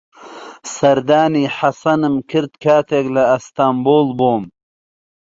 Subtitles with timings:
[0.75, 4.43] سەردانی حەسەنم کرد کاتێک لە ئەستەنبوڵ بووم.